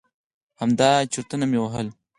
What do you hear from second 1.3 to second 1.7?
مې